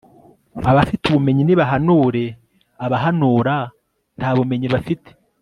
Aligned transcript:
abafite 0.69 1.03
ubumenyi, 1.05 1.41
ntibahanure. 1.43 2.23
abahanura, 2.85 3.55
nta 4.17 4.29
bumenyi 4.37 4.67
bafite 4.75 5.09